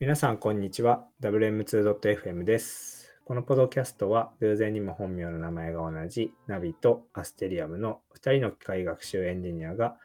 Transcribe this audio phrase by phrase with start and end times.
[0.00, 1.08] 皆さん、こんにちは。
[1.22, 3.12] WM2.FM です。
[3.24, 9.96] このポドキャストは、偶然にも本名の名前が同じナビとアステリアムの2人の機械学習エンジニアが、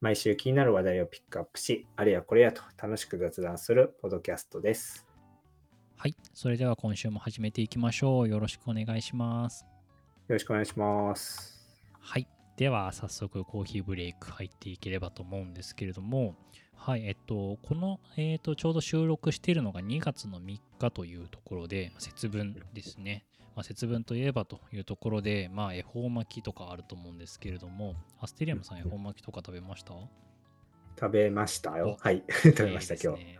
[0.00, 5.06] 毎週気になる話題をピックアップし、あれやこれやと楽しく雑談するポドキャストです。
[5.98, 6.16] はい。
[6.32, 8.28] それでは今週も始めていきましょう。
[8.30, 9.66] よろしくお願いします。
[10.26, 11.68] よろしくお願いします。
[12.00, 12.26] はい。
[12.56, 16.34] では、早速コーヒーブレイク入っていければと思うんですけれども、
[16.76, 17.06] はい。
[17.06, 23.24] えっと、この、えっと、ちょうど収録しているのが2月の3日というところで、節分ですね。
[23.56, 29.94] まあ、節分といえばというところで、まあ、恵方巻きとかあると思うんですけれども、アステリアムさん、恵方巻きとか食べました？
[30.96, 31.96] 食べましたよ。
[32.00, 32.22] おはい。
[32.42, 33.24] 食べました、今日。
[33.24, 33.38] ね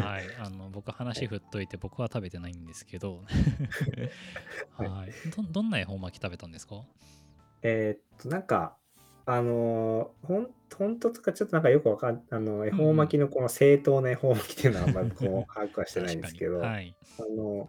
[0.00, 3.24] はい、あの僕話振っといて僕は食べてないんですけど、
[4.76, 6.84] はいはい、どどんな恵方巻き食べたんですか？
[7.62, 8.76] えーっと、なんか、
[9.26, 17.68] あのー、ほん、本当とかちょっとなんかよくわかん、あの、恵方巻きのこの正当な恵方巻きっていうのはあんまりこう把握はしてないんですけど、はい、あの、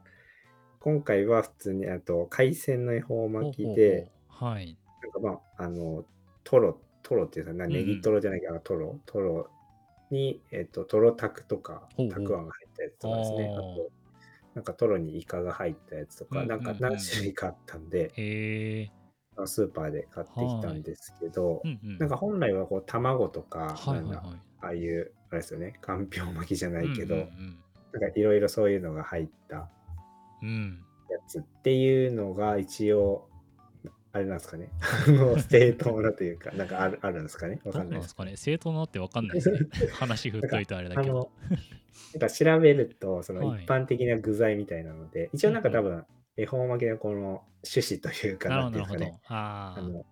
[0.79, 6.05] 今回は普通に、あと、海鮮の恵方巻きで、はい、なんかまあ、あの、
[6.43, 7.73] トロ、トロっていうか、なうん。
[7.73, 9.49] ネギトロじゃないけど、トロ、トロ
[10.11, 13.55] に、えっと、トロタクとかたくあんが入ったやつとかですね。
[13.57, 13.89] あと、
[14.53, 16.77] なんかトロにイカが入ったやつとか、うんなんかうん。
[16.77, 18.11] うん何種類かあったんで、
[19.45, 24.23] スーパーで買ってきたんですけどう、んうん、なんか本来はこう、卵とか、はいはいはなんだ
[24.61, 27.59] ああいう、あれですよね、かんぴょう巻きじゃないい、けど、うんうん
[27.93, 29.69] なんかいろいろそういうのが入った
[30.41, 30.83] うん、うん。
[31.09, 33.27] やつっていうのが一応、
[34.13, 34.71] あれなんですかね。
[35.07, 37.61] あの、正当なというか、なんかあるあるんですかね。
[37.63, 38.09] わどかんなんです。
[38.09, 38.35] すかね。
[38.35, 39.59] 正当なってわかんないですね。
[39.93, 41.13] 話振っといてあれだあけど。
[41.13, 41.31] の、
[42.13, 43.63] なんか調べると、そのはい。
[43.63, 46.05] 一般的な具材みたいなので、一応なんか多分、
[46.37, 49.19] 恵方巻きのこの趣旨というか、なるほど、なんていうかね。
[49.29, 49.95] なるほど。
[49.95, 50.05] あの、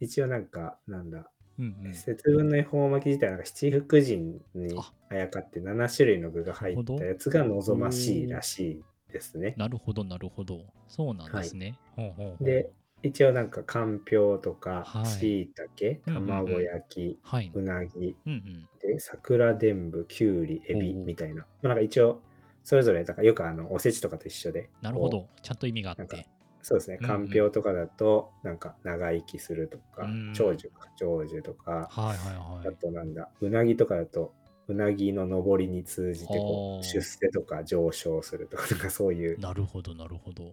[0.00, 4.16] 一応なんか、なんだ、うんうん、節分の恵方巻き自体は七福神
[4.54, 9.54] にああやかって7種類の具が入ったやつが望ましいらしいですね。
[9.56, 10.60] なるほど、なるほど。
[10.86, 11.76] そうなんですね。
[11.96, 12.70] ほうほうほうで、
[13.02, 17.50] 一応なんかかんぴょうとか、はいしいたけ、うんうんうん卵焼き、はい。
[17.52, 18.68] うなぎ、うんうん。
[18.80, 21.42] で、桜でんぶ、きゅうり、エビほうほうみたいな。
[21.42, 22.20] まあ、なんか一応、
[22.64, 24.64] それぞれ、だからよくあの、おせちとかと一緒で。
[24.64, 25.28] こなるほど。
[25.42, 26.16] ちゃんと意味があって。
[26.16, 26.38] う。
[26.62, 26.98] そうですね。
[27.00, 32.68] うんうんかんぴょうとかだと、なんか長生きするとかうん、長寿か、長寿とか、はいはいはい。
[32.68, 34.34] あとなんだ、うなぎとかだと、
[34.66, 40.52] うなぎの上りに通じてこう、はあ出世とか上昇するとか、 なんかそういう、なるほど、なるほど。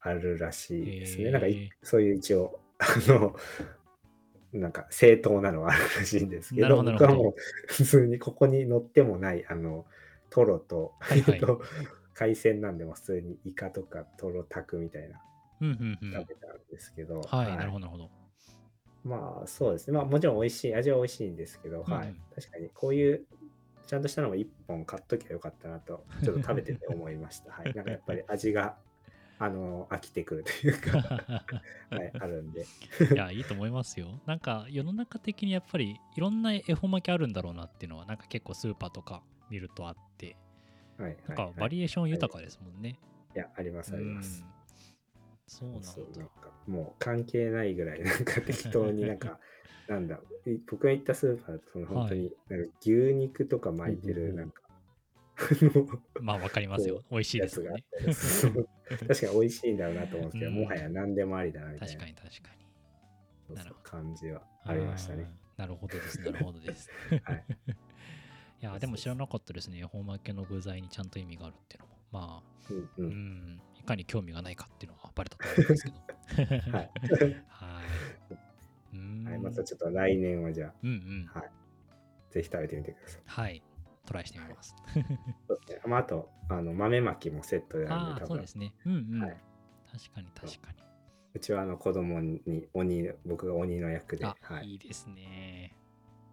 [0.00, 1.30] あるらしいですね。
[1.30, 3.36] なんかい、そういう一応、あの、
[4.52, 7.34] なんか正当なのはあるらしいんですけど、ど僕はもう
[7.66, 9.86] 普通にここに載ってもない、あの、
[10.32, 11.60] トロと、はいはいえっと
[12.14, 15.18] 海鮮なんでも普通にイカとかトロタクみたいな
[15.62, 16.12] うんうんうん。
[16.12, 18.10] 食べたんですけど、はい、なるほど、なるほど。
[19.04, 19.96] まあそうですね。
[19.96, 22.16] まあもちろん美味しい、味は美味しいんですけど、はいうん。
[22.34, 23.24] 確かにこういう
[23.86, 27.52] ちゃんとしたのも一本買っときゃよかったなと、ちょっと食べてて思いました。
[27.52, 27.72] はい。
[27.74, 28.76] なんかやっぱり味が、
[29.38, 30.98] あの、飽きてくるというか、
[31.90, 32.64] はい、あるんで。
[33.12, 34.20] いや、いいと思いますよ。
[34.26, 39.22] なんか世の中的にやっぱりいろんな恵方巻きあるんだろうなっていうのは、なんか結構スーパーとか
[39.52, 40.36] 見るとあって、
[40.98, 41.16] はい。
[41.28, 42.98] なんかはいバリエーション豊かですもんね。
[43.36, 44.42] いや、あります、あります。
[44.44, 44.52] うん
[45.46, 46.24] そうなんそうなんだ。
[46.40, 49.38] かもう関係ないぐらい、なんか適当になんか、
[49.86, 54.62] なんだ、い僕が行ったスーパーその本当に、なんか牛肉とか巻いてる、なんか、
[56.22, 57.02] まあわかりますよ。
[57.10, 57.62] 美味しいやつです。
[57.64, 62.62] があったりそう 確かに美味しいんだろうなと思うんですけど、うんもはや何でもありだなみたいな確かに確かに。
[63.48, 65.30] そうそうなるほど感じはありましたね。
[65.58, 66.20] なるほどです。
[66.22, 66.88] なるほどです。
[67.24, 67.74] はい、い
[68.64, 69.78] や、でも知らなかったですね。
[69.78, 71.96] 恵方巻きの具材にちゃんと意味があるっていうのも。
[72.12, 73.08] まあ、うんううん
[73.56, 76.76] ん、いかに興味がないかっていうのはバレたと思うんですけど。
[76.76, 76.90] はい
[77.48, 79.26] はい。
[79.26, 81.30] はい、またちょっと来年はじゃうんうん。
[81.34, 81.42] あ、
[82.30, 83.22] ぜひ食べてみてください。
[83.26, 83.62] はい。
[84.06, 84.74] トライしてみます。
[85.48, 88.74] そうですねまあ、あとあの豆まきもセットであるんああ、でそうですね。
[88.86, 89.22] うんうん。
[89.22, 89.36] はい
[89.92, 90.78] 確かに確かに。
[91.34, 92.42] うちはあの子供に
[92.72, 95.74] 鬼僕が鬼の役で、あ、はい、いいですね。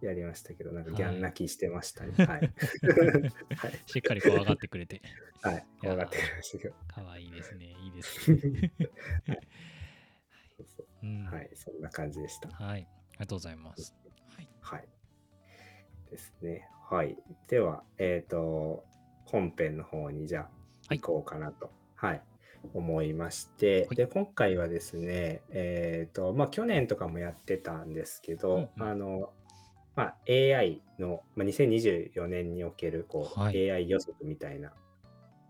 [0.02, 2.12] やりましたけどなんかはいギャン泣きしてましたね。
[2.24, 2.26] はい。
[2.28, 2.50] はい。
[3.86, 5.02] しっかり怖がってくれて。
[5.42, 5.66] はい。
[5.80, 6.74] 怖がってくれましたけど。
[6.88, 7.66] かわいいですね。
[7.66, 8.72] いいですね。
[11.30, 11.50] はい。
[11.54, 12.48] そんな感じでした。
[12.50, 12.82] はい。
[12.82, 13.94] ありがとうございます。
[14.28, 14.48] はい。
[14.60, 14.88] はい。
[16.10, 16.68] ですね。
[16.90, 17.16] はい。
[17.48, 18.84] では、えっ、と、
[19.26, 20.50] 本編の方にじゃあ
[20.88, 22.22] はい行こうかなと、はい、
[22.74, 29.32] 思いまして、はいで、今回はですね、えっ、と、まあ、去年とかもやってたんですけど、うんうんあの、
[29.96, 33.70] まあ、AI の、まあ、2024年におけるこう、はい。
[33.70, 34.72] AI 予測みたいな、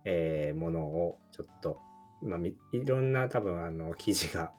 [0.04, 1.78] えーものをちょっと、
[2.22, 4.52] まあ、みいろんな多分あの記事が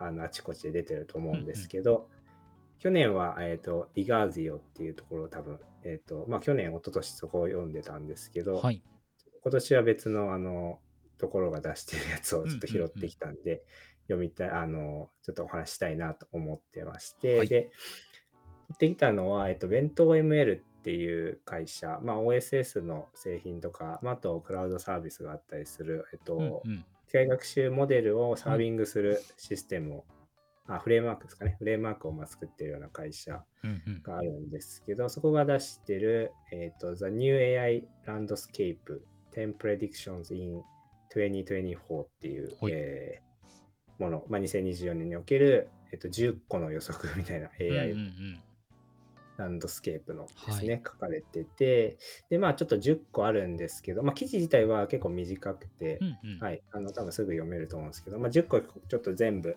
[0.00, 2.08] あのあちこちで出てると思うんですけど、
[2.78, 8.82] 去年は、えー、とイガーゼオっていうところを多分えっ、と、まあ去年、一昨年そこを読んでたんですけど、はい。
[9.42, 10.80] 今年は別のあの
[11.18, 13.62] ところが出してるやつをちょっと拾ってきたんで、
[14.08, 17.48] 読みたい、あの、ちょっとお話ししたいなと思ってまして、はい。
[17.48, 17.70] で、
[18.05, 18.05] 持
[18.72, 26.84] ってきたのは、えっと、弁当 ML っていう会社、まあ OSS の製品とか、まあ、あとクラウドサービスがあったりする、えっと、うんうん。
[27.08, 30.04] 機械学習モデルをサービングするシステムを、
[30.66, 31.56] あ、フレームワークですかね。
[31.58, 34.02] フレームワークをまあ作ってるような会社うんうん。
[34.02, 38.78] があるんですけど、そこが出してる、えっ、と、The New AI Landscape
[39.34, 40.62] 10 Predictions in
[41.14, 42.72] 2024っていう、はい。
[42.74, 43.26] えー
[43.98, 48.40] もの、まあ、2024年における、えっと10個の予測みたいなうんうん AI うん
[49.36, 50.82] ランドスケープのですね、はい。
[50.84, 51.98] 書かれてて、
[52.30, 56.38] で、まあちょっと10個あるんですけど、まあ記事自体は結構短くて、うんうん。
[56.40, 59.56] はい、あの多分すぐ読めると思うんですけど、まあ、10個ちょっと全部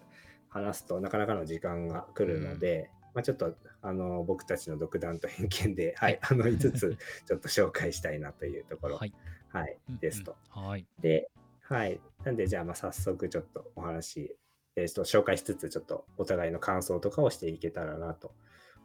[0.50, 6.14] 話すとなかなかの時間が来るので、まあ、ちょっとあの僕たちの独断と偏見で、はい。
[6.14, 6.98] はいあの 5つ
[7.28, 9.14] ちょっと紹介したいなというところ、はい。
[9.50, 9.78] はい。
[9.88, 10.00] うんうん。
[10.00, 10.36] ですと。
[10.50, 10.86] はい。
[11.00, 11.30] で、
[11.62, 14.36] はい、なんでじゃあまあ早速ちょっとお話、
[14.76, 18.34] えーと紹介しつつちょっとお互いの感想とかをしていけたらなと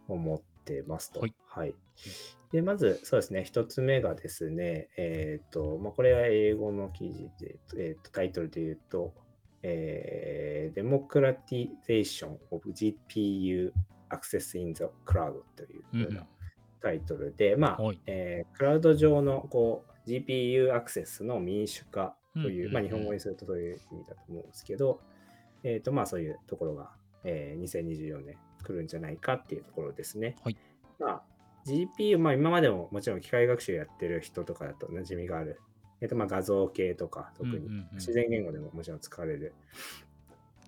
[0.09, 0.54] 思って
[0.87, 1.21] ますと。
[1.49, 1.75] はい。
[2.53, 9.13] で、まず、そうですね、一つ目がですね、えっ、と、まあ、これは英語の記事で、えーとタイトルで言うと、
[9.63, 13.73] えー、Democratization of GPU
[14.11, 16.15] Access in the Cloud といううんうようん。
[16.17, 16.27] な
[16.81, 22.73] タイトルで、まあはい、えークラウド上のこう GPU アクセスの民主化という、うんうんうん。
[22.75, 25.01] まあ、日本語にするとそういう意味だと思うんですけど、
[25.63, 26.91] えっ、と、まあ、そういうところが、
[27.25, 30.37] えー2024年来るんじゃないかっていうところですね。
[30.43, 30.57] はい
[30.99, 31.23] まあ、
[31.67, 35.61] GPU、まあ、今までももちろん機械学習やってる人とかだと馴染みがある。
[36.01, 39.55] えっ、と、まあ、画像系とか、特にうんうんうん自然言語でももちろん使われる、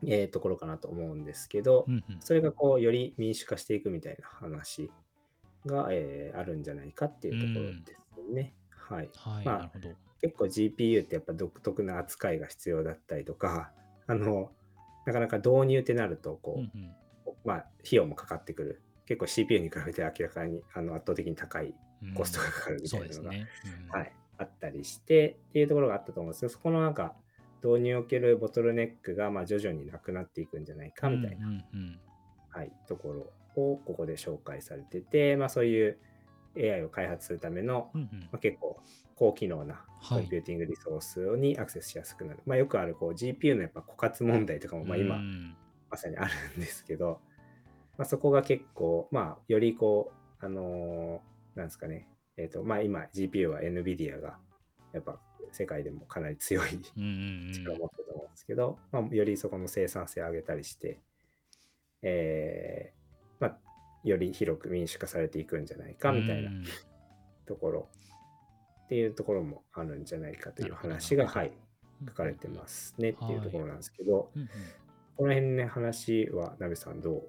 [0.07, 4.91] えーところかなと思うんですけど、うんうんそれがこう、より民主化していくみたいな話
[5.67, 8.55] が、えーあるんじゃないかっていうところですね。
[8.71, 9.11] はい。
[9.17, 9.71] はい、まあ。
[10.23, 13.71] 結構 GPU ってやっぱ独特な扱いが必要だったりとか、
[14.07, 14.51] あの、
[15.05, 16.95] なかなか導入ってなると、こう、うんうん
[17.47, 18.83] まあ、費用もかかってくる。
[19.07, 21.73] 結構 CPU に比べて明らかにあの圧倒的に高い
[22.03, 23.49] うんコストがかかるみたそいうなのが、ですね。
[23.93, 27.15] うんはい、あったりしてっていうところがあったと思うんですけど、そこのなんか
[27.63, 32.01] 導入におけるボトルネックがまあ徐々になくなっていくんじゃないかみたいな、うんうんうん
[32.51, 35.99] はい、ところをここで紹介されてて、まあ、そういう
[36.57, 38.79] AI を開発するための、うんうんまあ、結構
[39.15, 42.41] 高機能なはいコンピューティングリソースにアクセスしやすくなる。
[42.47, 45.57] まあ、よくあるこう GPU のやっぱ枯渇問題とかもまあ今うん
[45.91, 47.21] まさにあるんですけど、
[47.99, 52.07] まあ、そこが結構、まあ、よりこう、あのーなんですかね、
[52.37, 54.37] えっ、と、まあ今 GPU は NVIDIA が
[54.93, 55.19] やっぱ
[55.53, 61.01] 世界でもかなり強い力を持ってると思うんですけど、まあ、よりそこの生産性を上げたりして、
[62.03, 63.59] えーまあ、
[64.05, 66.65] より広く民主化されていくんじゃないかみたいなうん
[67.47, 67.89] ところ。
[68.85, 71.51] っていうところもあるんじゃないかという話が、はい、
[72.07, 74.31] 書かれてますねっていうはいところなんですけど、
[75.17, 77.29] この辺ね、話は、なべさんどう？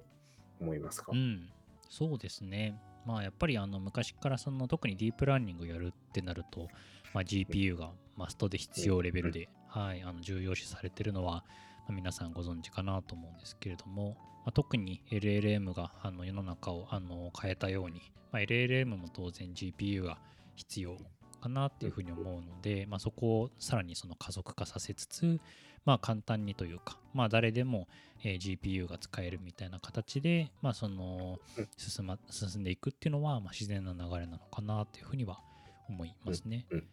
[0.60, 1.48] 思いますか、うん、
[1.88, 2.80] そうですね。
[3.06, 6.68] まあやっぱりあの昔からその特にディープラーニングやるってなると、
[7.14, 11.44] まあ、GPU がマストで必要レベルで、はい、あの重要視されてるのは、
[11.88, 20.18] ま皆さんご存知かなと思うんですけれども、ま、特に LLM があの世の中をあの変えたように、ま、LLM も当然 GPU が
[20.56, 20.98] 必要
[21.38, 25.40] かなっていうふうに思うので、まあ、そこをさらにその加速化させつつ、
[25.84, 27.88] まあ、簡単にというか、まあ、誰でも、
[28.24, 35.40] えー GPU が使えるみたいな形で、まあ、そのうん進,、ま、進んでいくっていうのは、まあ、自然な流れなのかなっていうふうには
[35.88, 36.66] 思いますね。
[36.70, 36.84] うん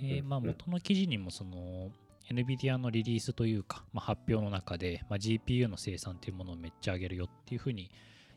[0.00, 1.90] で、まあ、元の記事にもその
[2.30, 7.90] NVIDIA のリリースというか、まあ、発表の中で、まあ、GPU の生産っていうものをめっちゃ上げるよっていうふうに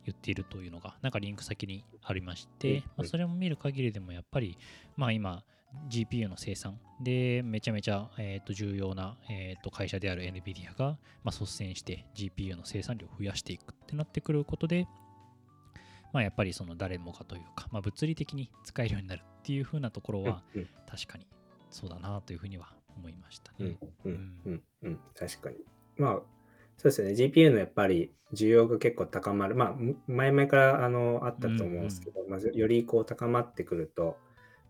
[0.05, 2.83] 言っているというのがなんかリンク先にありまして、うん。
[2.97, 4.57] まあ、それも見る限りでもやっぱり
[4.95, 5.43] まあ今
[5.89, 14.87] GPU の生産でめちゃめちゃ、えーと重要な、えーと会社である NVIDIA が、まあ、率先して GPU の生産量を増やしていくってなってくることで、
[16.13, 21.27] まあ、やっぱりその誰もがというか、まあ、物理的に使えるようになるっていう風なところはうん確かに
[21.69, 23.77] そうだなというふうには思いましたねうん。
[24.05, 25.57] うんうんうん確かに。
[25.97, 26.13] まあ、
[26.77, 27.13] そうですよね。
[27.13, 29.55] GPU のやっぱり需要が結構高まる。
[29.55, 34.17] まあ、む前々からあのあったと思うんですけど、まずよりこう高まってくると、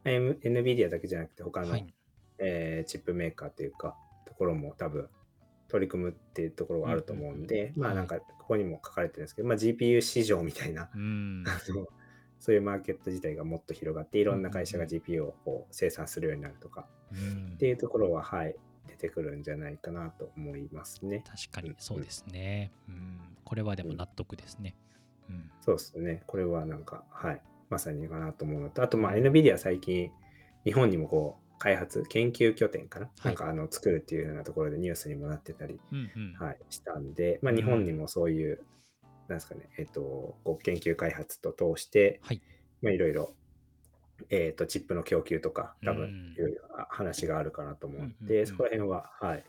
[0.06, 1.94] NVIDIA だけじゃなくて他の、はい。
[2.38, 3.96] えーチップメーカーというか、
[4.26, 5.10] ところも多分
[5.68, 11.44] 取り組むっていうところがあると思うんで、うんまあなんかここにも書かれてるんですけど、まあ GPU 市場みたいな、うん。
[12.40, 18.56] そういうマーケット自体がもっと広がって、いろんな会社がうん GPU をこう生産するようになるとか、うんっていうところは、はい、
[18.88, 21.24] 出てくるんじゃないかなと思いますね。
[21.26, 22.72] 確かにそうですね。
[22.88, 23.20] うん。
[23.44, 24.76] これはでも納得ですね。
[25.30, 25.52] うん。
[25.62, 26.24] そうですね。
[26.28, 27.42] これはなんか、はい。
[27.70, 30.12] まさにかなと思うのと、あと、まあ、NVIDIA 最近、
[30.64, 36.46] 日本にもこう、開発、研究拠点かな、はいなんかあの作るっていうようなところでニュースにもなってたり、うんうん。
[36.46, 38.62] はい、したんで、まあ、うん日本にもそういう、
[39.28, 42.42] なんですかね、えっ、と、こう研究開発と通して、はい。
[42.82, 43.34] まあ、いろいろ、
[44.30, 49.44] えっ、と、チップの供給とか、多うん分、いろいろ話があるかなと思うのうんうんうで、んそこら辺は、はい、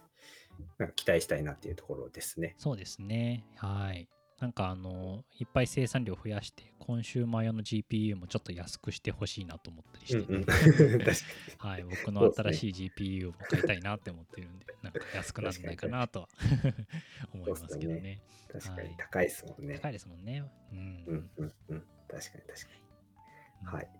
[0.78, 2.54] なんか期待したいなっていうところですね。
[2.58, 3.44] そうですね。
[3.56, 4.08] はい。
[4.40, 10.46] なんかあの、いっぱい生産量増やして、コンシューマー用の GPU もちょっと安くしてほしいなと思ったりして、うんうん、
[11.58, 16.28] はい、僕の新しい GPU を買いたいなって思ってるんで、なんか安くならないかなとは
[17.32, 18.20] 思いますけどね。
[18.52, 19.74] に、確かはいに高いですもんね。
[19.74, 20.44] 高いですもんね。
[20.70, 20.78] うん。
[20.78, 22.80] うんうんうん、確かに確かに。
[23.62, 23.90] うんはい。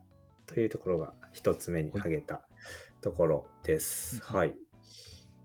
[0.46, 2.46] というところが一つ目に挙げた
[3.00, 4.22] ところです。
[4.22, 4.65] はいはい。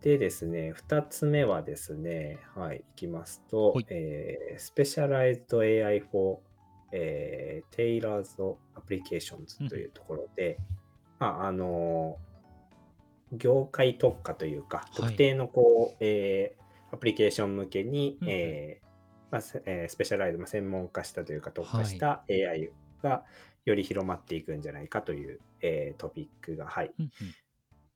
[0.02, 6.40] でですね、二つ目はですね、はい、いきますとはい、えー、Specialized AI for、
[6.92, 10.58] えー、Tailored Applications というところで、
[11.20, 12.32] まあ、あのー
[13.34, 14.96] 業界特化というか、はい。
[14.96, 16.62] 特定のこう、えー
[16.94, 18.34] アプリケーション向けに、うんうん。
[18.34, 18.86] えー
[19.32, 23.24] まあせえースペシャライズ、まあ、専門化したというか特化した AI が
[23.64, 27.12] より広まっていくんじゃないかという、えートピックが、はい、うん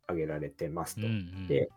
[0.07, 1.01] 挙げられてますと。
[1.01, 1.47] うんうんうん。
[1.47, 1.69] で、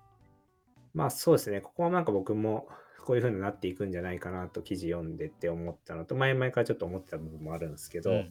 [0.94, 2.68] まあそうですね、ここはなんか僕も
[3.04, 8.28] こういう風になっていくんじゃないかなと記事読んでって思ったのと、前々からちょっと思ってた部分もあるんですけど、うんうん。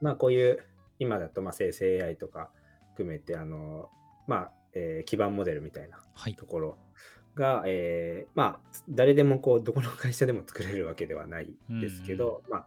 [0.00, 0.64] まあこういう
[0.98, 2.50] 今だとまあ生成 AI とか
[2.94, 3.88] 含めて、あの、
[4.26, 6.34] まあ、えー基盤モデルみたいなはい。
[6.34, 6.78] ところ
[7.34, 12.66] が、えーまあ誰でもこうどこの会社でも作れるわけではないですけど、まあ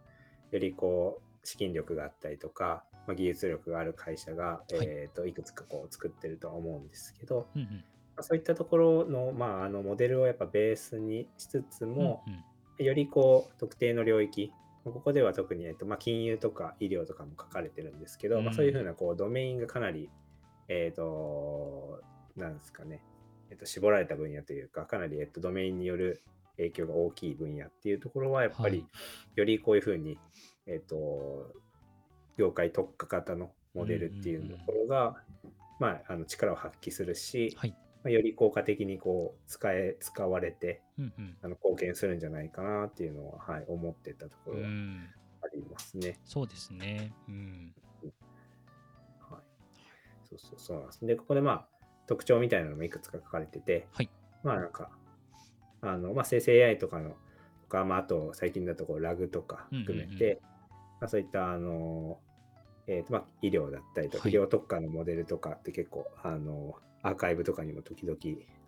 [0.52, 7.68] よりこう資金力があったりとか、まあ、技術力がある会社が、いえーといくつかこう作ってるとは思うんですけど、うんうん。
[7.68, 12.32] まあそういったところの,、まあ、あのモデルをやっぱベースにしつつも、うん
[12.78, 12.84] うん。
[12.84, 14.52] よりこう特定の領域、
[14.84, 20.10] ここでは特に、えっとまあ、金融とか医療とかも書かれてるんですけど、うんまあ、そういうふうなこうドメインがかなり、
[20.68, 22.00] えっ、と、
[22.36, 23.02] なんですかね、
[23.50, 26.22] えっと、絞られた分野というか、かなり、えっと、ドメインによる
[26.56, 28.88] 影響が大きい分野っていうところは、やっぱり、はい。
[29.36, 30.18] よりこういうふうに、
[30.66, 31.52] えっと、
[32.36, 35.16] 業界特化型のモデルっていうところが、
[35.78, 37.76] まあ、あの力を発揮するし、はい。
[38.06, 45.08] まあ、より効果的にこう使え使われてうんうんあの貢献するんじゃないかなっていうのは、はい、思ってたとこうろはん
[45.42, 46.20] ありますね。
[46.24, 47.12] そうですね。
[47.28, 47.74] うん。
[49.28, 49.42] はい、
[50.28, 51.06] そうそうそうなんです。
[51.06, 51.66] で、ここでまあ
[52.06, 54.10] 特徴みたいなのもいくつか書かれてて、はい。
[54.44, 54.90] まあなんか、
[55.80, 57.10] あのまあ、生成 AI とかの、
[57.62, 60.40] とか、まあ、あと最近だとこうラグとか含めて、
[61.00, 62.18] まあ、そういったあの、
[62.86, 68.18] えーとまあ、医療だったりとか、はい医療特化のモデルとかって結構あのアーカイブとかにも時々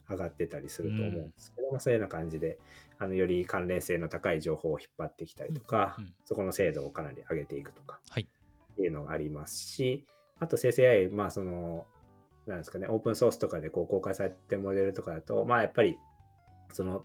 [0.09, 2.59] 上がってたりすると思うんですけど、まあ、そういうような感じで
[2.99, 8.29] あのより関連性の高い情報を引っ張ってきたりとか、うんうんそこの精度をかなり上げていくとかはい。
[8.73, 10.05] っていうのがありますし、
[10.39, 11.87] あと生成 AI、まあその、
[12.47, 15.99] なんですかね、オープンソースとかでこう公開されてるモデルとかだと、まあやっぱり、
[16.73, 17.05] その、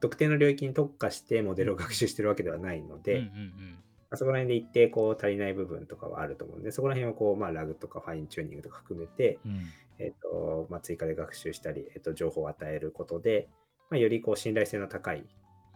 [0.00, 3.78] 特定の領域に特化してモデルを学習してるわけではないので、うんうん
[4.10, 9.60] まあそこら辺で一定こう足りない部分とかはあると思うんで、そこら辺をこう、まあ、ラグとかファインチューニングとか含めて、うんうん
[10.00, 13.48] えっとまあ、追加で学習したり、えっと、情報を与えることで、
[13.90, 15.24] まあ、よりこう信頼性の高い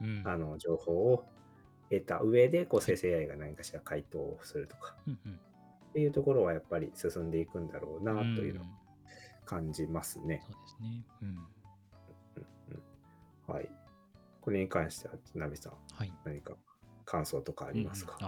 [0.00, 1.24] うんあの情報を
[1.90, 5.36] 得た上でこう生成 AI が何かしら回答をするとかうんうんっ
[5.94, 8.68] ていうところはやっぱり進んでいくんだろうなというのをん
[9.44, 10.42] 感じますね。
[10.44, 11.04] そうですね。
[11.22, 11.26] う
[13.52, 13.54] ん。
[13.54, 13.68] はい。
[14.40, 16.12] これに関しては、ナビさん、はい。
[16.24, 16.56] 何か
[17.04, 18.26] 感想とかありますか、うん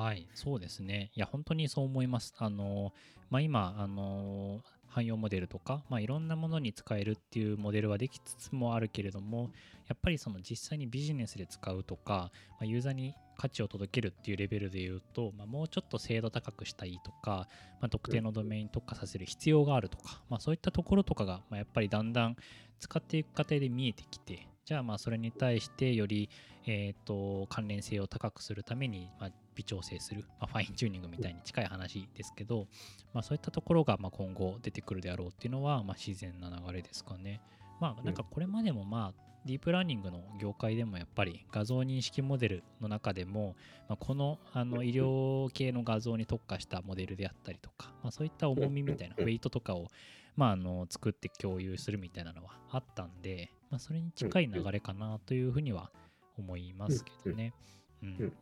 [0.00, 1.10] はい、そうですね。
[1.14, 2.34] いや、本当にそう思います。
[2.38, 2.92] あの、
[3.30, 9.50] まあ、今、あの、汎用モデルとか、まあ、いろんなものに使えるっていうモデルはできつつもあるけれども、
[9.86, 17.48] やっぱりその実際にビジネスで使うとか、まあ、ユーザーに価値を届けるっていうレベルで言うと、まあ、もうちょっと精度高くしたいとか、
[17.80, 22.36] まあ、特定のドメインに特化させる必要があるとか、まあ、そういったところとかが、まあ、やっぱりだんだん
[22.80, 26.28] 使っていく過程で見えてきて、じゃあまあそれに対してより
[26.70, 32.68] えー、と関連性を高くするために、まあ、微調整する、まあ、ファインチューニングみたいに近い話ですけど、
[33.12, 37.40] まあ、そういったところがまあ今後出てくるであろうっていうのは、まあ、自然な流れですかね。
[37.80, 43.56] まあなんかこれまでもまあディープラーニングの業界でもやっぱり画像認識モデルの中でも、
[43.88, 49.88] まあ、このあの医療系の画像に特化したモデルであったりとか、まあ、そういった重みみたいなウェイトとかを、
[50.36, 55.90] まあ、あの作って共有するみたいなのはあったんで、まあ、それに近い流れかなというふうには
[56.38, 57.54] 思いますけどね。
[58.02, 58.32] うん、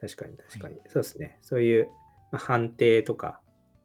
[0.00, 1.38] 確かに確かに、そうですね。
[1.42, 1.88] そういう、
[2.30, 3.40] まあ、判定とか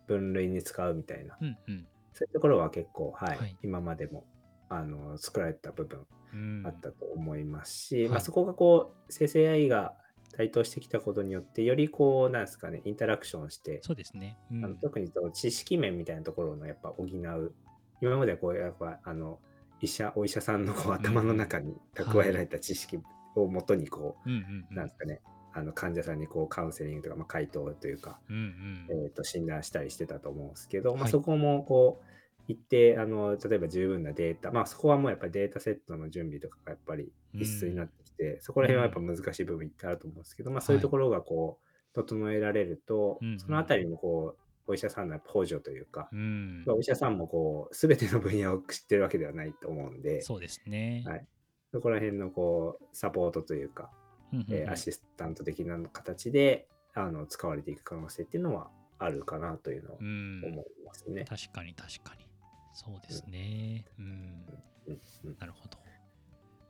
[0.07, 1.87] 分類に使うみたいな、うんうん。
[2.13, 3.57] そういうところは結構、はい、はい。
[3.63, 4.25] 今までも
[4.69, 6.63] あの作られた部分うん。
[6.65, 8.09] あったと思いますし、はい。
[8.09, 9.93] まあ、そこがこう生成 AI が
[10.37, 14.37] 台頭してきたことによって、よりこう、なんですかね、インタラクションして、そうですね。
[14.51, 14.77] うあのん。
[14.79, 17.53] 特にその知識面みたいなところのやっぱ補う、
[18.01, 19.39] 今までこう、やっぱ、あの、
[19.79, 22.99] 医者、お医者さんのこう頭の中に蓄えられた知識
[23.35, 25.21] をもとにこうんうんう、なんですかね、
[25.53, 28.35] あの患者さんにこうカウンセリングとか、まあ、回答というか、うん。
[28.35, 32.05] うんえー、と診断したりしてたと思うんですけど、まあ、はいそこもこう
[32.47, 46.63] 一定あの例えば十分なデータ、まあ、そこはもうやっぱりデータセットの準備とかがやっぱり必須になってきて、そこら辺はやっぱ難しい部分いっぱいあると思うんですけど、まあ、そういうところがこう整えられると、うんうんそのあたりのこうお医者さんの補助というか、うん。
[46.65, 51.03] まあお医者さんもこう全ての分野を知ってるわけではないと思うんで、そうですね。
[51.05, 51.25] はい
[51.71, 54.02] そこら辺のこうサポートというか、うんうんうん
[54.49, 60.41] えーアシスタント的な形であの使われていく可能性っていうのはあるかなというのをうん。
[60.45, 61.25] 思いますね。
[61.25, 62.25] 確かに確かに。
[62.73, 63.85] そうですね。
[63.99, 64.05] うん。
[64.87, 65.77] うんうんなるほど。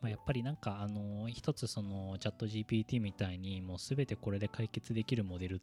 [0.01, 5.61] まあ、やっぱりなんか、あの、一つそのチャット GPT みたいにもうすべてこれで解決できるモデル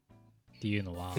[0.57, 1.15] っていうのは、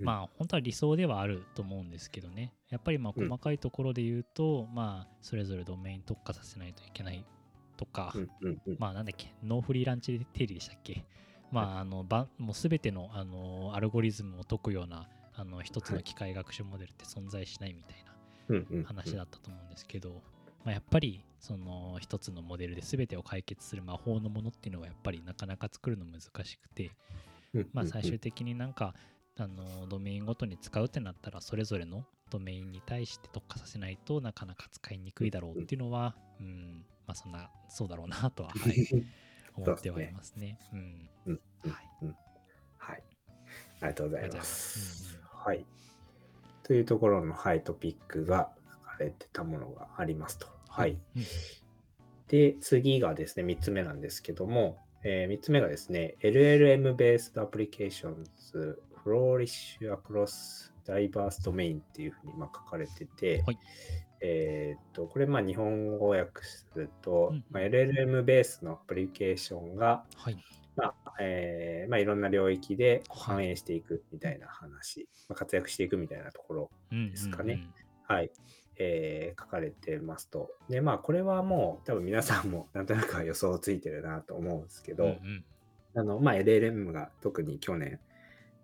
[0.00, 2.52] まあ本当は理想ではあると思うんですけどね。
[2.68, 7.24] やっぱりまあうん細かいところで言うと、まあそれぞれドメイン特化させないといけない
[7.78, 8.12] とか、
[8.78, 11.06] まあなんだっけ、ノーフリーランチ定理でしたっけ？
[11.50, 20.10] まああの、ばもうすべてのあのアルゴリズムを解くようなあの一つの機械学習モデルって存在しないみたいな話だったと思うんですけど、
[20.64, 26.90] まあ、やっぱりその一つのモデルで全てを解決する魔法のものっていうのはやっぱりなかなか作るの難しくて、
[27.54, 27.68] うん。
[27.72, 28.94] まあ、最終的になんか
[29.38, 39.06] あのドメインごとに使うってなったらそれぞれのドメインに対して特化させないとなかなか使いにくいだろうっていうのは、うん、まあそんなそうだろうな とは、はい、
[39.56, 40.58] 思ってはいますね。
[40.72, 41.10] うん
[42.76, 43.02] はい。
[43.80, 45.66] ありがとうございますはい。
[46.62, 50.46] というところの、はい、トピックが書かれてたものがありますと。
[50.68, 50.92] はい。
[50.92, 51.22] うん
[52.28, 63.58] で、次がですね、3つ目なんですけども、え3つ目がですね、LLM-based applications flourish across diverse domain っていうふうにまあ書かれてて、はい
[64.20, 70.36] えーっと、これまあ日本語訳すると、うんまあ、LLM ベースのアプリケーションが、はい。
[70.76, 77.54] まあえーまあ、いろんな領域で反映していくみたいな話、まあ、活躍していくみたいなところうんですかね。
[77.54, 77.72] うんうん
[78.08, 78.30] はい、
[78.78, 80.50] えー書かれてますと。
[80.68, 85.44] で、まあ、これはもう、多分皆さんも なんとなくは予想ついてるなと思うんですけど、うんうん。
[85.94, 88.00] あの、まあ、LLM が特に去年、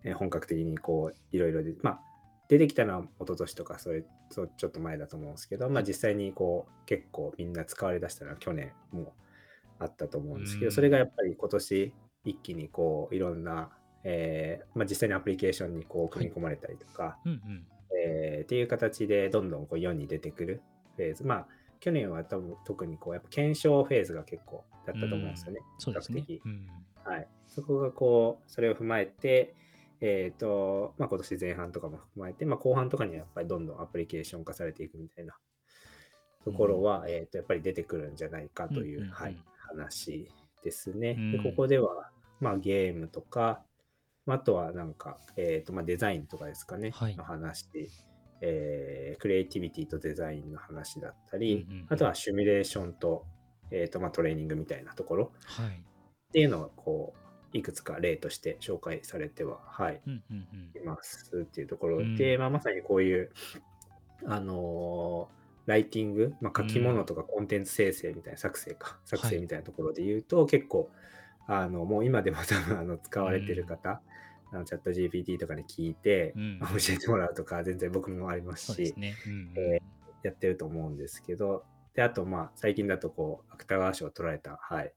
[0.02, 2.00] えー本格的にこう、いろいろで、まあ、
[2.48, 9.14] 出てきたのは一昨年とか、それ、そうちょっと前だと思うんですけど、まあ、実際にこう、結構みんな使われだしたのは去年も
[9.78, 11.92] あったと思うんですけど、うんそれがやっぱり今年
[12.24, 13.70] 一気にこう、いろんな、
[14.04, 20.62] えーまあ、実際にアプリケーションにこう、組み込まれたりとか、うんうんえーっていう形でどんどんこう世に出てくる
[20.96, 21.24] フェーズ。
[21.24, 21.46] まあ、
[21.80, 25.60] 去年は多分特にこう、やっぱ検証フェーズが結構だったと思うんですよね。
[25.78, 26.36] そうですね比較。
[26.38, 26.68] 的うん
[27.04, 27.28] はい。
[27.48, 29.54] そこがこう、それを踏まえて、
[30.06, 35.34] えっ、と、まあ今年前半とかも踏まえて、まあ後半とかにはやっぱりどんどんアプリケーション化されていくみたいな
[36.44, 39.14] ところは、えっ、と、やっぱり出てくるんじゃないかという、うんうんうん。
[39.14, 40.28] はい、話
[40.62, 41.16] ですね。
[41.18, 41.32] うん。
[41.32, 43.62] で、ここでは、まあゲームとか、
[44.26, 47.16] まああとはなんか、えっ、と、まあデザインとかですかね、はい。
[47.16, 47.66] の話、
[48.42, 51.86] えークリエイティビティとデザインの話だったり、うんうんうん。
[51.88, 53.24] あとはシミュレーションと、
[53.70, 55.68] えっ、と、まあトレーニングみたいなところはい。
[55.68, 57.23] っていうのが、こう、
[57.54, 60.82] いくつか例として紹介されては、はい、うんうんうん。
[60.82, 62.16] いますっていうところうん。
[62.16, 63.30] で、まあ、まさにこういう、
[64.26, 70.90] あのーライティング、まあ、書き物とかコンテンツ生成みたいな、作成か、作成みたいなところで言うと、結構、
[71.46, 74.02] あの、もう今でも多分あの使われてる方、
[74.52, 76.60] あのチャット GPT とかに聞いて、うん。
[76.60, 79.14] 教えてもらうとか、全然僕もありますし、ね。
[79.26, 79.52] うんうん。
[79.58, 79.80] え
[80.22, 81.64] やってると思うんですけど、
[81.94, 84.92] で、あと、まあ、最近だと、こう、芥川賞を取られた、はい、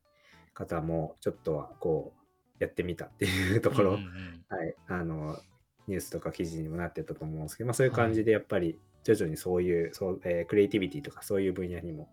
[0.53, 2.26] 方も、ちょっとは、こう、
[2.59, 4.45] やってみたっていうところ、うんうんうん。
[4.57, 5.37] はい、あの、
[5.87, 12.09] ニュースとか記事にもなってたと思うんですけど、まあ、そういう感じで、やっぱり、徐々にそういう、そうえークリエイティビティとか、そういう分野にも、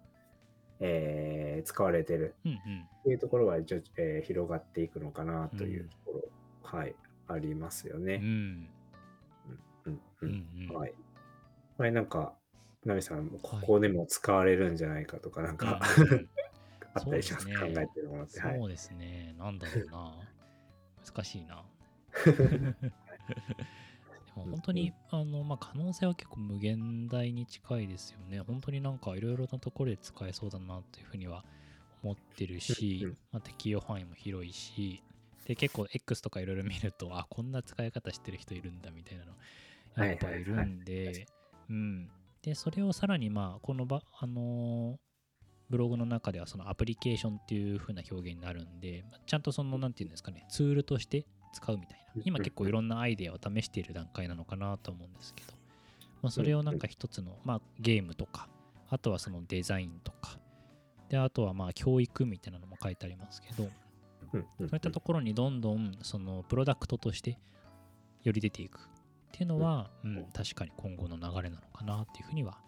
[0.80, 2.57] えー使われてるうんうん。
[3.00, 6.94] っていうところは、じょえー広がっていくのかなというところ、はい、
[7.28, 8.14] ありますよね。
[8.16, 8.68] うん。
[9.87, 10.30] うんううん。
[10.30, 10.76] んうん。
[10.76, 10.94] はい。
[11.76, 12.35] これなんか、
[12.85, 13.66] ナミさん、こはい。
[13.66, 16.28] こでも使われるんじゃないかとか、なんか、うんうんうん。
[16.96, 17.48] あったりします？
[17.48, 17.54] ね。
[17.70, 18.40] えてるものって。
[18.40, 18.59] はい。
[18.59, 19.35] そうですね。
[19.37, 20.12] なんだろうな。
[21.05, 21.62] 難しいな。
[22.25, 22.33] で
[24.37, 28.40] も本当に、あの、まあ、可能性は結構無限大に近いですよね。
[28.40, 31.45] 本当になんかいろいろなところで使えそうだなというふうには
[32.03, 35.03] 思ってるしまあ、適用範囲も広いし、
[35.47, 39.33] で、結構 X とかいろいろ見ると、あ、こんな使い方してる人いるんだみたいなの、
[40.07, 41.27] やっぱいるんで、
[41.69, 42.11] うん。
[42.43, 45.04] で、それをさらに、まあ、このば、あのー
[45.75, 52.23] ブログの中ではそのアプリケーションっていう風な表現になるんで、ちゃんとその、なんていうんですかね、ツールとして使うみたいな。
[52.25, 55.53] 今結構いろんなアイデアを試している段階なのかなと思うんですけど、
[56.23, 58.49] まあ、それをなんか一つの、まあ、ゲームとか、
[58.89, 60.39] あとはそのデザインとか、
[61.09, 63.69] で、あとはまあ教育みたいなのも書いてありますけど、
[64.31, 67.37] そういったところにどんどんそのプロダクトとして
[68.23, 68.81] より出ていくっ
[69.33, 72.59] ていうのは、うん、確かに今後の流れなのかなっていうふうには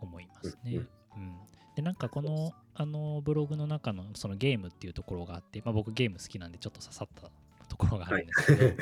[0.00, 0.80] 思いますね。
[1.16, 1.36] うん、
[1.76, 7.30] でなんかこのあのブログの中のそのゲームっていうところがあって、まあ、僕ゲーム好きなんでちょっと刺さった
[7.68, 8.76] ところがあるんですけど、はい。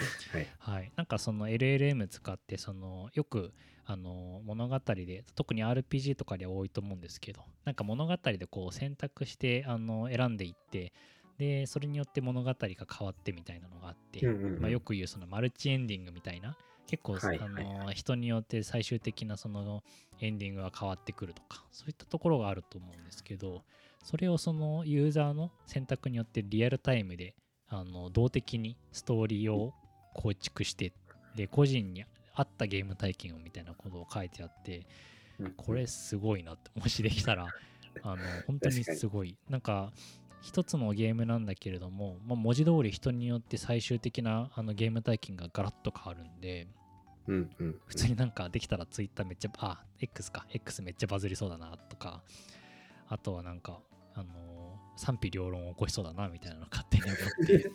[0.58, 3.52] はい、なんかその LLM 使ってそのよく
[3.84, 10.92] あの物語で特に RPG とかで多いと思うんですけどなんか物語でこう選択してあの選んでいって
[11.38, 19.82] でそれによって物語が変わってみたいなのがあって、まあ、よく言うそのマルチエンディングみたいな結構、はいあの人によって最終的なその
[20.20, 23.62] エンディングが変わってくるとかそういったところがあると思うんですけど
[24.02, 27.34] それをそのユーザーの選択によってリアルタイムで
[27.68, 29.72] あの動的にストーリーを
[30.14, 30.92] 構築して
[31.34, 34.86] で個人に合ったゲーム体験をみたいなことを書いてあって
[35.56, 37.48] これすごいなってもしできたら
[38.02, 39.36] あの本当にすごい。
[39.48, 39.92] なんか
[40.42, 46.66] 一つのゲームなんだけれども、まあ、文字通り人によって最終的なあのゲーム体験がガラッと変わるんで、
[47.26, 50.46] うんうん、普通になんかできたらツイッターめっちゃあ X か。
[50.52, 52.22] X めっちゃバズりそうだなとか
[53.08, 53.80] あとはなんか
[54.14, 57.70] あのー、賛否両論を起こしそうだなみたいなの勝手に思って。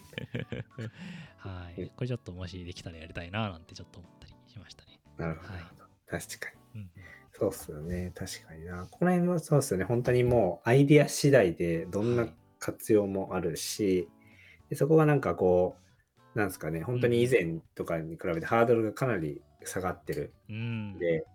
[1.38, 1.92] はい。
[1.96, 5.00] これちょっともしできたらやりたいななんてちょっと思ったりしましたね。
[5.18, 5.64] なるほど、はい、
[6.08, 6.92] 確かに、うん
[7.40, 8.12] そうっすよね。
[8.16, 8.86] 確かにな。
[8.92, 9.86] この辺もそうっすよね。
[9.86, 12.28] 本当にもうアイディア次第でどんな
[12.60, 14.10] 活用もあるし、
[14.70, 15.78] でそこがなんかこ
[16.36, 20.34] う、なんですかね、本当に以前とかに比べてハードルがかなり下がってる。
[20.50, 21.26] うん、で、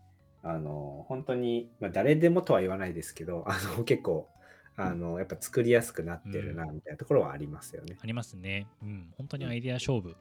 [0.42, 4.28] あの、本当に、まあ、誰でもとは言わないですけど、あの結構、
[4.76, 7.96] あの、やっぱ作りやすくなってるな、みたいなところはありますよね。
[8.00, 8.66] ありますね。
[8.82, 9.12] うん。
[9.16, 10.14] 本当にアイデア勝負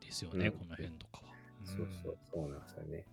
[0.00, 1.32] ですよね、うん、この辺とかは。
[1.64, 3.04] そうそう、そうなんですよね。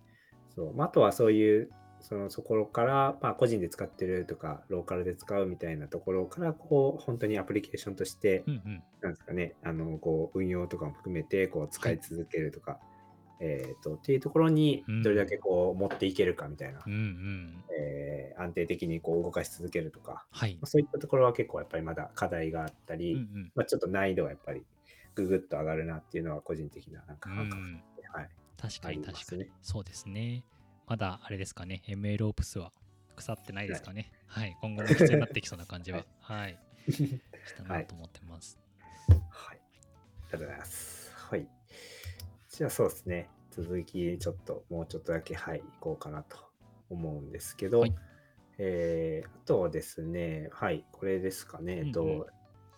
[0.54, 0.74] そう。
[0.74, 12.80] まあ、あとはそういう、そのそこから、まあ、個人で使ってるとか、ローカルで使うみたいなところから、こう、本当にアプリケーションとして、うんうん、なんですかね、あの、こう、運用とかも含めて、こう、使い続けるとか、はい、
[13.40, 20.54] えっ、ー、と、っていうところに、どれだけこう、持っていけるかみたいな、うんうん、えー、安定的にこう、動かし続けるとか、はい。
[20.54, 24.64] まあ、そういったところは結構やっぱりまだ課題があったり、うんうん、まあ、ちょっと難易度はやっぱり、
[25.14, 27.62] ぐぐっと上がるなっていうのは、個人的ななんか感覚
[28.00, 28.28] で、はい。
[28.56, 30.44] 確かに確かに、そうですね。
[30.88, 32.72] まだあれですかね、ML オプスは。
[33.16, 34.10] 腐ってないですかね。
[34.26, 36.98] はい、今後も必要になってきそうな感じは、はい、 し
[37.56, 38.58] たなと思ってます。
[39.28, 39.56] はい。
[39.56, 41.12] ありがとうございます。
[41.14, 41.48] はい。
[42.48, 46.38] じゃあそうですね、続きちょっと、もうちょっとだけ、はい、いこうかなと
[46.88, 47.94] 思うんですけど、はい、
[48.58, 52.26] えー、あとはですね、はい、これですかね、うんうん、と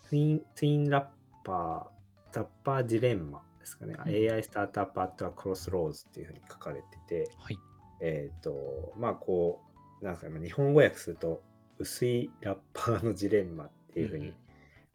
[0.08, 7.58] ツイン、ツインラッパー、ラッパージレンマですかね、うん、AI スタートアップアットはクロスローズっていうふうに書かれてて、はい、
[8.00, 9.60] えっ、ー、と、まあこ
[10.00, 11.42] う、なんですか、日本語訳すると、
[11.78, 14.34] 薄いラッパーのジレンマっていうふうに、うん、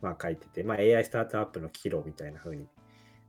[0.01, 2.67] まあ書いてて、まあ AI スタートアップの岐路みたいなふうに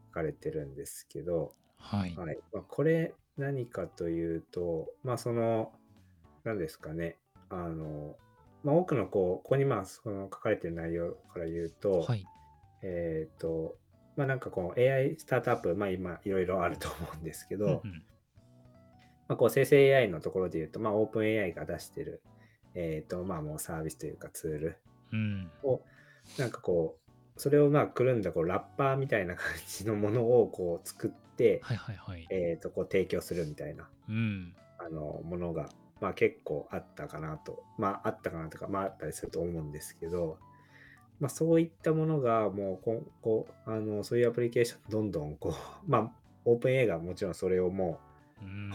[0.09, 2.15] 書かれてるんですけど、はい。
[2.17, 2.39] はい。
[2.53, 5.73] まあ、これ何かというと、まあその、
[6.45, 7.19] 何ですかね、
[7.51, 8.17] あの、
[8.63, 12.25] まあ多くのこう、ここにまあその書かれてる内容から言うと、はい、
[12.83, 13.77] えっ、ー、と、
[14.17, 18.03] まあなんかこう AI スタートアップ、まあ今いろいろあると思うんですけど、うんうん
[19.29, 22.23] まあ、こう生成 AI のところで言うと、まあ、オープン AI が出してる、
[22.75, 24.79] えっ、ー、と、まあ、もうサービスというかツール
[25.63, 25.83] を、
[26.39, 26.97] なんかこ
[27.37, 35.69] う、それをまあ、くるんだこうラッパーみたいな感じのものをこう作って、はいはいはい、えっ、と、こう提供するみたいな、うん、あの、ものが、
[36.01, 40.39] まあ、結構あったかなと、まあ、あったかなとか、まあ、あったりすると思うんですけど、
[41.21, 45.55] まあ、そういったものがもう今後あのそういうアプリケーションどんどんこ
[45.87, 46.11] うまあ
[46.45, 48.06] オープン A がもちろんそれをもう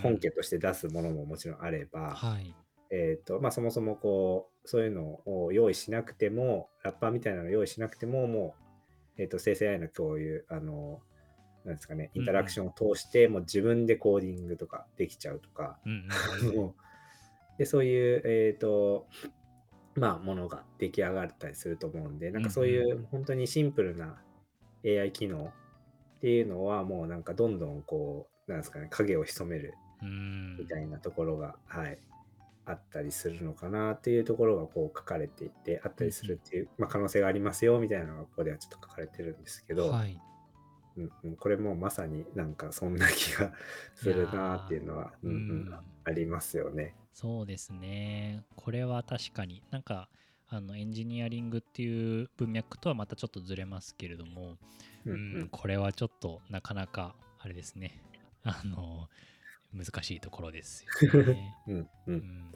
[0.02, 2.54] 本家として出すものももちろんあれば、はい、
[2.90, 8.56] えーとまあ、そもそもこうそういうのを用意しなくてもラッパーみたいなのを用意しなくてもも
[9.18, 11.00] う、えーと、生成 AI の共有あの
[11.66, 15.78] なんですかねインタラクションを通して、もう自分でコーディングとかできちゃうとか、
[17.58, 19.06] でそういう、えーと
[19.96, 24.22] まあ、ものが出来上がったりすると思うんでなんかそういう本当にシンプルな
[24.86, 25.54] AI 機能
[26.18, 29.74] っていうのはもうなんかどんどんこうなんですかね、影を潜める
[30.58, 31.98] みたいなところが、はい、
[32.66, 40.20] あったりするのかなっていうところがこう書かれていて、あったりするっていう、まあ、可能性がありますよみたいなのがここではちょっと書かれてるんですけど、はい、
[40.98, 43.52] うんうん、これもまさになんかそんな気が
[43.96, 45.32] するなっていうのは、うん。
[45.32, 46.96] うん、ありますよね。
[47.14, 48.44] そうですね。
[48.56, 50.10] これは確かになんか
[50.48, 54.58] あのエンジニアリングっていう文脈とはまたちょっとずれますけれども、
[55.06, 55.40] ううん。
[55.44, 58.02] ん、これはちょっとなかなかあれですね
[58.44, 59.08] あの
[59.74, 61.56] 難しいところですよね。
[61.68, 62.16] うんううん。
[62.16, 62.52] ん、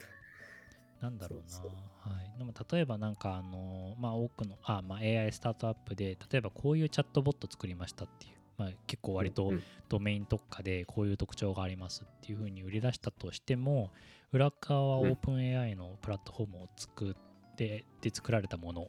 [1.02, 1.46] なんだろうな。
[1.48, 1.72] そう
[2.10, 13.92] はい、でも例えばなんかあの、まあ、多くのあ、まあ、AI スタートアップで例えばこういうチャットボット作りましたっていう、まあ、結構割とうんドメイン特化でこういう特徴がありますっていうふうに売り出したとしても
[14.32, 15.12] 裏側はうん。
[15.14, 17.14] OpenAI のプラットフォームを作っ
[17.56, 18.88] てで作られたもの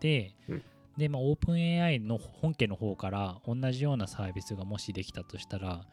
[0.00, 0.62] で、うん。
[0.96, 5.84] で、まあ、OpenAI の本家の方から同じようなサービスがもしできたとしたら、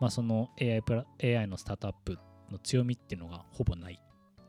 [0.00, 2.18] まあ、その AI, プラ AI のスタートアップ
[2.50, 4.00] の強みっていうのがほぼない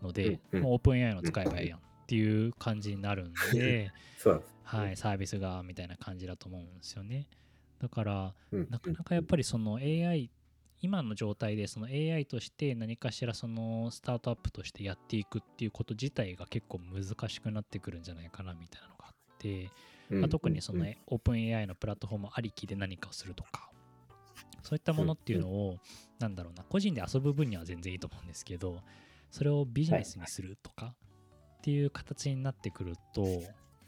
[0.02, 3.92] ので、うんうんもう OpenAI の使えばいいやんっていう感じになるんで。
[4.66, 7.28] はい、サービスがみたいな感じだと思うんですよね。
[7.78, 10.32] だから、うんなかなかやっぱりその AI
[10.82, 19.70] 今の状態でその AI として何かしらそのスタートアップとしてやっていくっていうこと自体が結構難しくなってくるんじゃないかなみたいなのがあって、
[20.10, 23.70] うんまあ、特にそのうんオープン AI のプラットフォームありきで何かをするとか
[24.64, 25.78] そういったものっていうのを
[26.20, 28.82] なんだろうな個人で遊ぶ分には全然いいと思うんですけど
[29.32, 30.94] それをビジネスにするとか
[31.58, 33.26] っていう形になってくると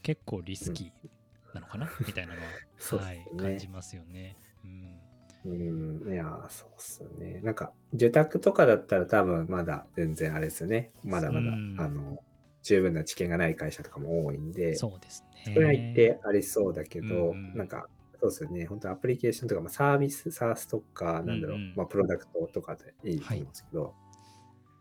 [0.04, 1.10] 結構リスキー
[1.54, 2.48] なのかなみたいなのは、
[3.04, 4.38] はい感じますよね。
[4.64, 4.98] うん
[5.46, 7.40] うん、いやー、そうっすよね。
[7.42, 10.92] なんか、受託とかだったら多分まだ全然あれですよね。
[11.04, 12.22] まだまだ、うんあの、
[12.64, 15.54] 十分な知見がない会社とかも多いんで、そうですね。
[15.54, 17.88] それは一定ありそうだけど、うんうんなんか、
[18.20, 18.66] そうですよね。
[18.66, 23.94] 本当アプリケーションとか、まあ、サービス、サースとか、なんだろう、うんうんまあ、プロダクトとかでいいと思うんですけど、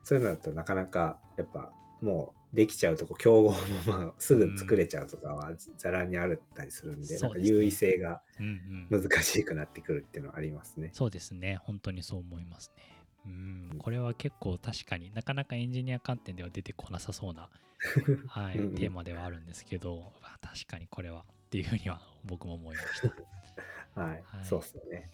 [0.05, 10.90] そういうのだとなかなか、やっぱ、もうできちゃうとこ、競合もまあすぐ作れちゃうとかはざらにあるったりするんで、なんかそうですね優位性がうんうん、難しくなってくるっていうのはありますね。
[10.92, 11.59] そうですね。
[11.64, 12.83] 本当にそう思いますね。
[13.27, 17.49] うん、これは結構確かになかなかエンジニア観点では出てこなさそうな、
[18.29, 23.09] はい、うんうんテーマではあるんですけど、まあ確かにこれはっていうふうには僕も思いました。
[24.00, 25.11] はい、はいそうですよね。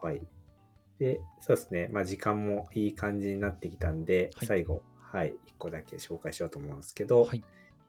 [0.00, 0.20] はい。
[0.98, 1.88] で、そうですね。
[1.90, 7.42] まあ、時間もいい感じになってきたんで、はい最後、はい、1個だけ紹介しようと思うんですけど、はい。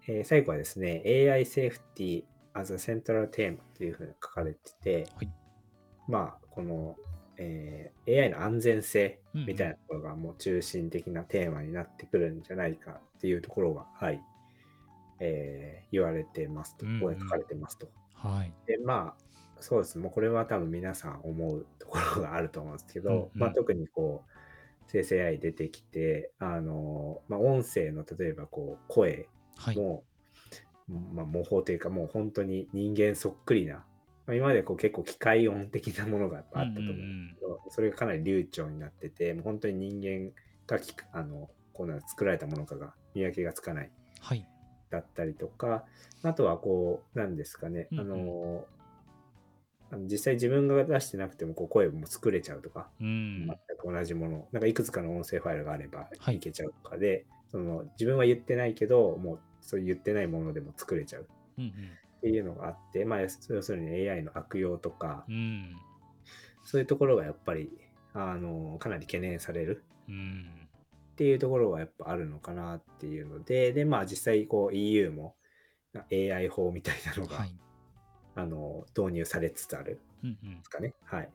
[0.08, 5.32] えー最後はですね、AI Safety as a Central Theme というふうに書かれてて、はい
[6.08, 6.96] まあ、この、
[7.38, 14.22] えー AI の安全性みたいなところがもう中心的なテーマになってくるんじゃないかっていうところが、はい、
[15.20, 17.88] えー言われてますと、うんうんここに書かれてますと。
[18.16, 18.52] はい。
[18.68, 19.26] で、まあ、
[19.62, 19.98] そうです。
[19.98, 24.30] もうこれは多分皆さん思うところがあると思うんですけど、うんうんまあ特にこう、
[24.88, 29.78] 生成 AI 出てきて、あの、まあ音声の例えばこう、声はい。
[29.78, 30.04] も、
[31.14, 33.86] まあ模倣というかもう本当に人間そっくりな、
[34.28, 40.32] まあ、今までこう結構機械音的なものがあったと思うんですけど、それがかなり流暢になってて、もう本当に人間
[40.68, 44.48] がきあの、こうなん作られたものかが見分けがつかないはい。
[44.96, 45.84] だったりとか、
[46.24, 48.66] あとはこう、なんですかね、うんうん
[49.92, 53.46] あの、実際自分が出してなくてもこう声も作れちゃうとか、うん。
[53.48, 61.28] 全く同じもの、なんかいくつかの音声ファイルがあればはいいけちゃうとかで、その自分は言ってないけど、もうそう言ってないものでも作れちゃう
[61.60, 65.36] うんっていうのがあって、まあ、要するに AI の悪用とかう、ん。
[65.36, 65.76] うん。
[66.64, 67.70] そういうところがやっぱり、
[68.14, 70.65] あの、かなり懸念されるうん。
[71.16, 75.36] っていうところはやっぱあるのかなっていうので、で、まあ実際こう EU も
[76.12, 77.56] AI 法みたいなのが、はい。
[78.38, 80.64] あの導入されつつあるうんうんで。
[80.64, 80.94] すかね。
[81.06, 81.30] はい。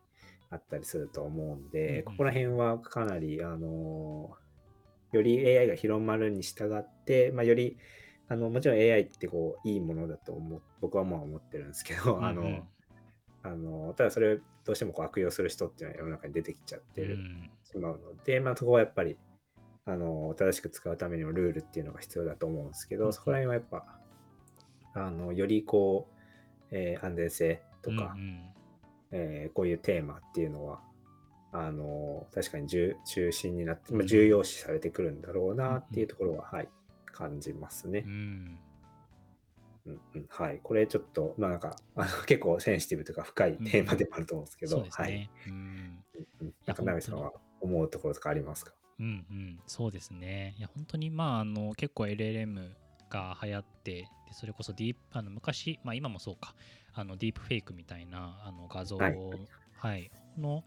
[0.51, 4.31] あったりすると思うんで、うんうんここら辺はかなり、あの
[5.13, 7.79] より AI が広まるに従って、まあ、より、
[8.29, 12.63] あの、もちろん AI ってこう、いいものだと思う、僕はまあ思ってるんですけど、あの、うんうん
[13.43, 19.17] あの、ただそれをどうしてもこう悪用する人っていうのは世の中に出てきちゃってる、うんしまうので、まあ、そこはやっぱり、
[19.91, 23.85] あの、正しく使うためにもルールっていうのが必要だと思うんですけど、うんそこら辺はやっぱ、
[24.95, 26.15] あの、よりこう、
[26.71, 28.45] えー安全性とか、うんうん
[29.13, 30.81] えーこういうテーマっていうのは、
[31.53, 36.69] あの確かに重中心になって、まあ、うん重要視されてくるんだろうなっていうところは、はい、
[37.07, 38.09] 感じますねう。
[38.09, 38.59] ん。
[39.87, 40.61] うんうんはい。
[40.63, 45.13] これちょっと、まあなんか、あの 結構センシティブというか深いテーマでもあると思うんですけど、そうですはい。
[45.13, 45.31] ね。
[45.49, 46.05] うん。
[46.67, 48.73] なんか、ナミさんは思うところとかありますか？
[49.01, 50.55] うんうん、そうですね。
[50.59, 52.71] いや、本当に、まあ、あの、結構 LLM
[53.09, 56.55] が流行って、でそれこそディープ、あの、昔、まあ、今もそうか、
[56.93, 60.63] あの、ディープフェイクみたいな、あの、画像を、ははいい、の、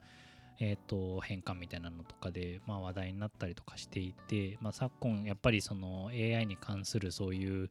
[0.60, 7.70] えっ、と、変換みたいなのとかで、まあ、話題になったりとかしていて、まあ、昨今、やっぱりその AI に関するそういう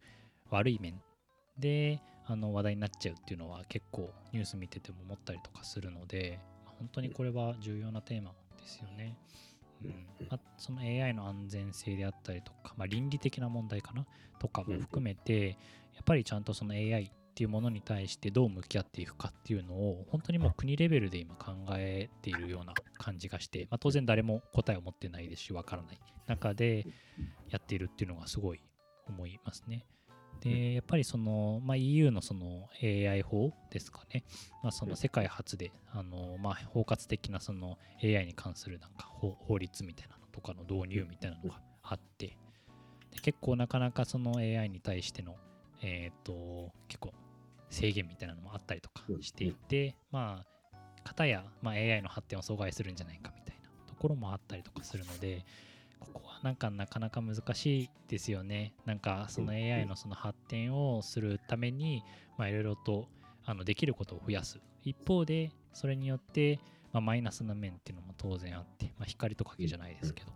[0.50, 1.02] 悪い面
[1.58, 9.16] で、あの、話題になっちゃうっていうのは結構ニュース見てても思ったりとかするので、まあ本当にこれは重要なテーマですよね。
[9.84, 14.06] うんまあ、その AI の安全性であったりとか、まあ、倫理的な問題かな
[14.38, 15.50] とかも含めて、
[15.94, 26.86] やっぱりちゃんとその AI っていうものに対してどう向き合っていくかっていうのを本当にもう国レベルで今考えているような感じがして、まあ、当然誰も答えを持ってないですしわからない中で
[27.48, 28.60] やっているっていうのがすごい
[29.08, 29.86] 思いますね。
[30.42, 34.24] で、やっぱりその、まあ、EU のその AI 法ですかね、
[34.62, 42.36] まあ、その世界初で、あのまあ、包括的なその AI に関するなんか法律みたいなのとかの導入みたいなのがあって、
[43.12, 45.36] で結構なかなかその AI に対しての、
[45.82, 47.12] えっ、ー、と、結構
[47.70, 50.44] 制限みたいなのもあったりとかしていて、ま
[51.04, 55.44] あ、かや、まあ、AI の発展を阻害するんじゃないかみたいなところもあったりとかするので、
[56.02, 58.74] ここはなんかなかなか難しいですよね。
[58.84, 62.02] なんかその AI のその発展をするために、
[62.36, 63.06] まあいろいろと
[63.44, 64.60] あのできることを増やす。
[64.84, 66.58] 一方で、それによって、
[66.92, 70.32] まあ、マイナスな面っていうのも当然あって、まあ、光と影じゃないですけど、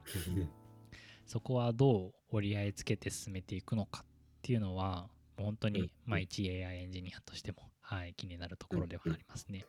[1.26, 4.06] そこはどう折り合いつけて進めていくのかっ
[4.42, 9.66] ていうのは、本当に、まあ、一 AI エンジニアとしても、はい、気になるところではありますね。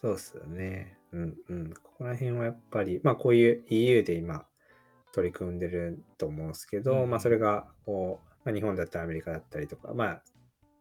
[0.00, 0.98] そうっすよね。
[1.12, 1.74] うんうん。
[1.74, 4.46] ここら辺はやっぱり、まあこういう EU で今、
[5.14, 10.22] 取り組んでると思うんですけど、うん、まあ、それがこう、まあ、日本だったりアメリカだったりとか、まあ、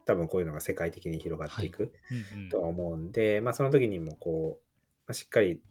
[0.05, 1.93] 多分こういうのが世界的に広がっていく
[2.49, 4.63] とは思うんで、まあ、その時にもこう、
[5.07, 5.61] まあ、しっかり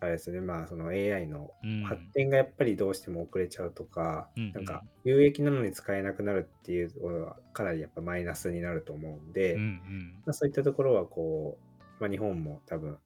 [0.00, 1.50] あれですね、まあ、その AI の
[1.86, 12.96] 発展がやっぱりどうしても遅れちゃうとか、うん、なんか有益なのに使えなくなるっていうのはかなりやっぱマイナスになると思うんで、うんうん、まあ、そういったところはこう、まあ、日本も多分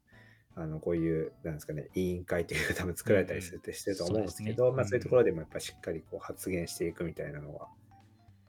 [0.55, 7.69] あのこういう、なんですかね、委員会というか多分作られたりするってしてると思うんですけど、うん、まあそういうところでもやっぱしっかりこう発言していくみたいなのは、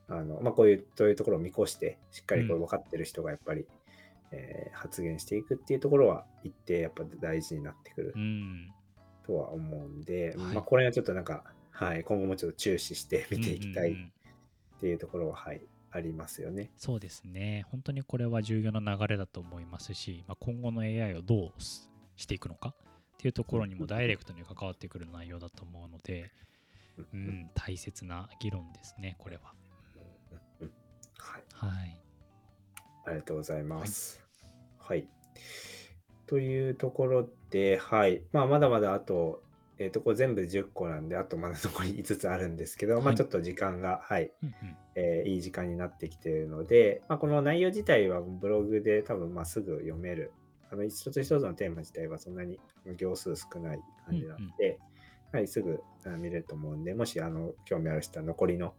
[0.08, 3.66] あのまあこういう、そういうところを見越して、しっかりこう分かってる人がやっぱり、うん、
[4.32, 8.14] えー、発言していくっていうところは一定やっぱ大事になってくる
[9.26, 16.70] とは思うんで、うん、まあこれはちょっとなんか、はい、今後もちょっと注視して見ていきたいっていうところは、はい、ありますよね。
[16.76, 17.64] そうですね。
[17.70, 21.52] 本当にこれは重要な流れだと思いますし、まあ、今後の AI をどう
[22.16, 22.74] していくのか？
[23.14, 26.30] っていうところにもダイレクトに関わってくる内容だと思うので、
[27.12, 29.54] うん、大切な議論ですね、これは。
[31.18, 31.42] はい。
[31.54, 32.00] はい。
[33.06, 34.22] ありがとうございます。
[34.78, 34.98] はい。
[34.98, 35.08] はい、
[36.26, 38.22] というところで、はい。
[38.32, 39.42] まあ、まだまだあと、
[39.78, 50.32] えっ、ー、と、これ全部10個なんで、あとまだ残り5つあるんですけど、はい、まあちょっと時間が、はい、うんうん、えー、いい時間になってきているので、まあこの内容自体はブログで多分まあすぐ読める
[50.74, 52.58] あの一つ一つのテーマ自体はそんなに
[52.96, 55.80] 行数少ない感じなので、うんうん、はい、すぐ
[56.18, 58.74] 見れると思うんで、もしあの興味ある人は残りの、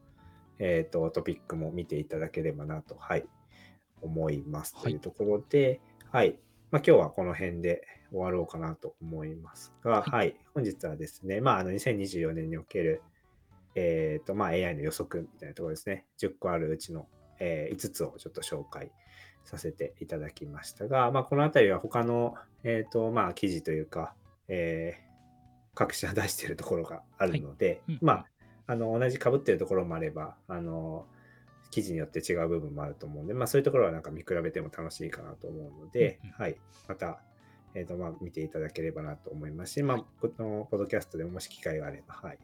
[0.59, 3.25] えーと、トピックも見ていただければなと、はい、
[4.01, 4.75] 思います。
[4.81, 5.79] というところで、
[6.11, 6.37] はい、
[6.69, 13.03] まあ、今日はこの辺で終わろうかなと思いますが、はい、はい、本日はですね、まあ、あの2024年における、
[13.75, 17.07] えーとまあ、AI の予測みたいなところですね、10個あるうちの、
[17.39, 18.91] えー、5つをちょっと紹介
[19.45, 24.13] させていただきましたが、まあ、この辺りは他の、えーとまあ、記事というか、
[24.47, 28.25] えー、各社出しているところがあるので、はい、まあ、
[28.67, 31.05] あの同じかぶってるところもあれば、あの
[31.71, 36.55] 記事によって違う部分もあると思うんで、まあ、そういうところはなんか見比べても楽しいかなと思うので、うんうん、はい、
[36.87, 37.19] また、
[37.73, 42.39] えーとまあ、見ていただければなと思いますし、まあ、このポッドキャストでもし機会があれば、はい、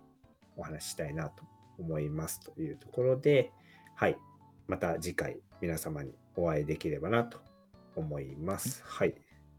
[0.58, 1.44] お話ししたいなと
[1.80, 3.52] 思いますというところで、
[3.96, 4.18] はい、
[4.68, 7.40] また次回皆様にお会いできればなと
[7.96, 8.84] 思います。
[8.86, 9.16] はい。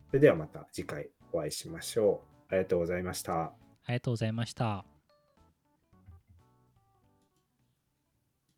[0.09, 2.55] それではまた次回お会いしましょう。
[2.55, 3.45] ありがとうございました。
[3.45, 3.53] あ
[3.89, 4.92] りがとうございました。